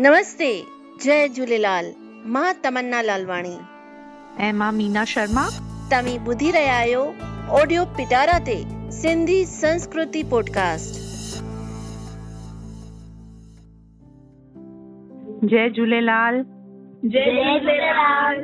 [0.00, 0.48] नमस्ते
[1.04, 1.86] जय झूलेलाल
[2.26, 3.54] माँ तमन्ना लालवाणी।
[4.40, 5.42] ऐं माँ मीना शर्मा।
[5.92, 7.00] तव्हीं ॿुधी रहिया आहियो
[7.60, 8.56] ऑडियो पिटारा ते
[8.92, 10.94] सिंधी संस्कृति पॉडकास्ट।
[15.50, 16.42] जय झूलेलाल।
[17.04, 18.38] जय झूलेलाल।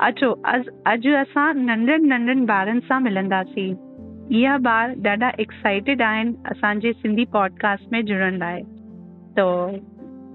[0.00, 3.72] अचो अॼु अॼु असां नंढनि नंढनि ॿारनि सां मिलंदासीं।
[4.38, 8.62] इहा ॿार ॾाढा एक्साइटेड आहिनि असांजे सिंधी पॉडकास्ट में जुड़ण लाइ।
[9.38, 9.40] त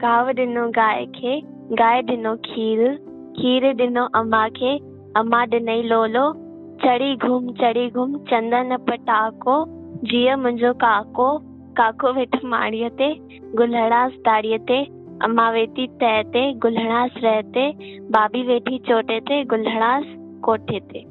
[0.00, 1.38] गाव ॾिनो गांइ खे
[1.78, 2.78] गांइ ॾिनो खीर
[3.36, 4.76] खीर ॾिनो अम्मा खे
[5.16, 6.22] अम्मा ॾिनई लोलो
[6.84, 9.56] चढ़ी घुम चढ़ी घुम चंदन पटाको
[10.10, 11.26] जीअ मुंहिंजो काको
[11.80, 13.08] काको वेठो माड़ीअ ते
[13.60, 14.78] गुलहड़ास ताड़ीअ ते
[15.28, 17.66] अम्मा वेठी तए ते गुलहड़ास रह ते
[18.16, 20.04] भाभी वेठी चोटे ते गुलहड़ास
[20.44, 21.04] कोठे ते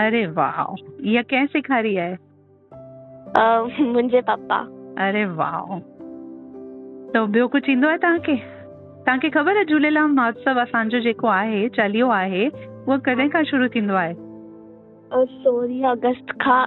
[0.00, 0.62] अरे वाह
[1.10, 2.16] इहा कंहिं सेखारी आहे
[3.92, 4.58] मुंहिंजे पप्पा
[5.06, 5.78] अरे वाह
[7.14, 8.34] त ॿियो कुझु ईंदो आहे तव्हांखे?
[9.06, 13.94] तव्हांखे ख़बर आहे झूलेलाल महोत्सव असांजो जेको आहे चालीहो आहे उहो कॾहिं खां शुरू थींदो
[13.94, 14.14] आहे?
[15.24, 16.64] सोरहीं अगस्त खां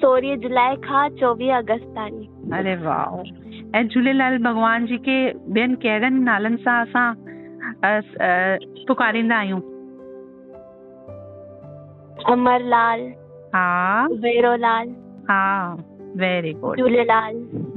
[0.00, 1.98] सोरहीं जुलाई खां चोवीह अगस्त
[2.52, 5.16] अरे वाह ऐं झूलेलाल भॻवान जी खे
[5.56, 7.12] ॿियनि कहिड़नि नालनि सां असां
[8.88, 9.60] पुकारींदा आहियूं?
[12.32, 13.00] अमरलाल
[13.54, 14.88] हा। वेरोलाल
[15.30, 15.74] हा
[16.16, 17.63] वेरी गुड झूलेलाल।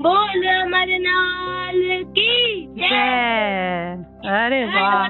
[0.00, 5.08] बोल मरनाल की जय। अरे वाह।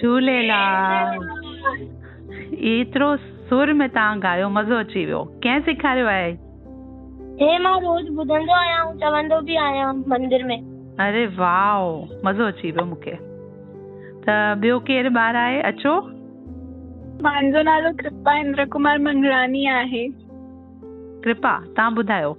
[0.00, 1.18] झूलेलाल।
[2.52, 6.32] एतिरो सुर में तव्हां ॻायो मज़ो अची वियो। कंहिं सेखारियो आहे?
[7.40, 10.58] हे माँ रोज ॿुधंदो आहियाँ चवंदो बि आहियाँ मंदिर में।
[11.00, 13.18] अरे वाओ मज़ो अची वियो मूंखे।
[14.24, 15.62] त ॿियो केरु ॿार आहे?
[15.62, 16.00] अचो।
[17.22, 20.08] मुंहिंजो नालो कृपा इंद्र कुमार मंगलानी आहे।
[21.24, 22.38] कृपा तव्हां ॿुधायो।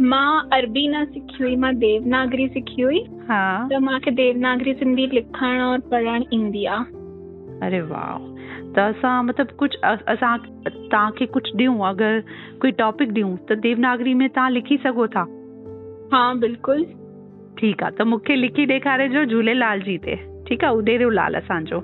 [0.00, 2.98] माँ अरबी न सिखी हुई माँ देवनागरी सिखी हुई।
[3.28, 6.98] हा। त मूंखे देवनागरी सिंधी लिखण और पढ़ण ईंदी आहे
[7.66, 8.16] अरे वाह।
[8.72, 10.36] त असां मतिलबु कुझु असां
[10.68, 12.20] तव्हांखे कुझु ॾियूं अगरि
[12.60, 15.26] कोई टॉपिक ॾियूं त देवनागरी में तव्हां लिखी सघो था।
[16.12, 16.84] हा बिल्कुलु।
[17.58, 20.16] ठीकु आहे त मूंखे लिखी ॾेखारिजो झूलेलाल जी ते।
[20.48, 21.80] ठीकु आहे उॾेरियो लाल असांजो।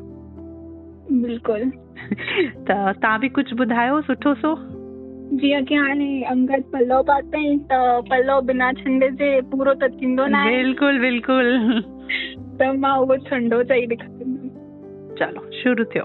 [1.22, 1.70] बिल्कुलु।
[2.66, 4.54] त तव्हां बि कुझु ॿुधायो सुठो सो?
[5.32, 7.78] जीअं की हाणे अंगद पल्लव पातई त
[8.10, 11.80] पल्लव बिना छंडे जे पूरो त थींदो न आहे बिल्कुलु बिल्कुलु।
[12.60, 14.48] त माँ उहो छंडो चई ॾेखारींदमि
[15.18, 16.04] चलो शुरू थियो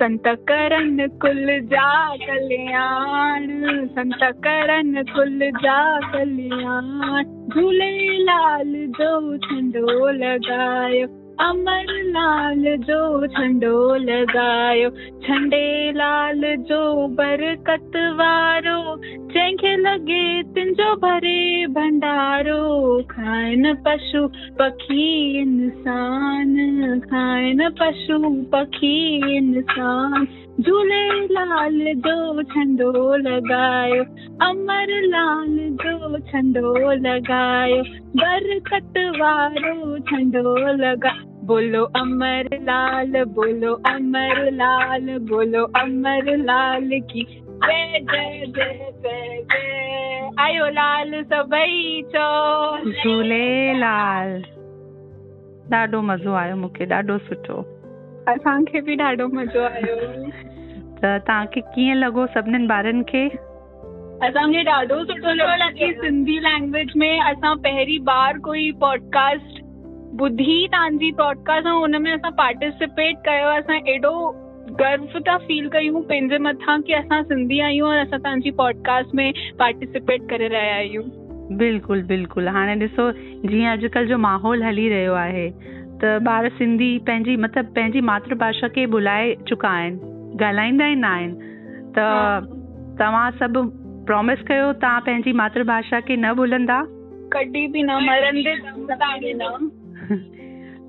[0.00, 3.46] संत करन कुल जा कल्याण
[3.86, 5.80] संत करन कुल जा
[6.12, 7.22] कल्याण।
[7.54, 11.06] झूलेलाल जो झंडो लॻायो
[11.40, 18.96] अमर लाल जो झंडो लॻायो झंडे लाल जो बरकत वारो,
[19.34, 22.60] जंहिंखे लॻे तुंहिंजो भरे भंडारो,
[23.10, 24.26] खाइनि पशु
[24.58, 25.08] पखी
[25.40, 26.54] इंसान,
[27.00, 28.18] खाइनि पशु
[28.52, 28.96] पखी
[29.36, 30.26] इंसान।
[30.60, 34.02] झूलेलाल जो झंडो लॻायो
[34.46, 37.82] अमर लाल जो झंडो लॻायो
[38.20, 41.12] बरकत वारो झंडो लॻा
[41.50, 47.22] बोलो अमर लाल बोलो अमर लाल बोलो अमर लाल की
[47.64, 52.28] जय जय जय जय जय। आयो लाल सभई चो
[52.90, 54.42] झूलेलाल
[55.72, 57.58] ॾाढो मज़ो आयो मूंखे ॾाढो सुठो।
[58.28, 59.96] असांखे बि ॾाढो मज़ो आयो।
[60.98, 63.26] त तव्हांखे कीअं लॻो सभिनीनि ॿारनि खे?
[64.26, 69.59] असांखे ॾाढो सुठो लॻो की सिंधी लैंग्वेज में असां पहिरीं बार कोई पॉडकास्ट
[70.18, 74.30] ॿुधी तव्हांजी पॉडकास्ट ऐं हुन में असां पार्टिसिपेट कयो असां एॾो
[74.80, 79.32] गर्व था फील कयूं पंहिंजे मथां की असां सिंधी आहियूं और असां तव्हांजी पॉडकास्ट में
[79.58, 81.02] पार्टिसिपेट करे रहिया आहियूं
[81.58, 83.10] बिल्कुलु बिल्कुलु। हाणे ॾिसो
[83.48, 85.48] जीअं अॼुकल्ह जो माहौल हली रहियो आहे
[86.02, 91.34] त ॿार सिंधी पंहिंजी मतिलबु पंहिंजी मातृभाषा खे भुलाए चुका आहिनि ॻाल्हाईंदा ई न आहिनि।
[91.96, 91.98] त
[93.00, 93.62] तव्हां सभु
[94.06, 96.82] प्रॉमिस कयो तव्हां पंहिंजी मातृभाषा खे न भुलंदा?
[97.32, 98.54] कॾहिं बि न मरंदे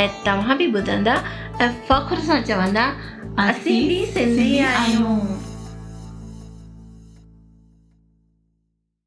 [0.00, 1.14] ऐं तव्हां बि ॿुधंदा
[1.62, 2.84] ऐं फ़ख्रु सां चवंदा
[3.48, 5.18] असीं बि सिंधी आहियूं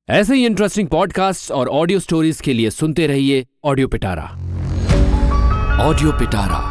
[0.10, 4.24] ऐसे ही इंटरेस्टिंग पॉडकास्ट और ऑडियो स्टोरीज के लिए सुनते रहिए ऑडियो पिटारा
[5.88, 6.62] ऑडियो पिटारा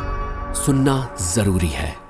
[0.54, 0.96] सुनना
[1.34, 2.01] ज़रूरी है।